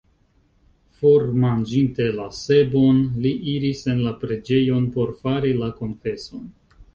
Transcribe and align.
Formanĝinte 1.01 2.07
la 2.19 2.25
sebon, 2.37 3.01
li 3.27 3.35
iris 3.53 3.83
en 3.93 4.01
la 4.07 4.15
preĝejon, 4.25 4.89
por 4.97 5.13
fari 5.21 5.53
la 5.61 5.71
konfeson. 5.85 6.51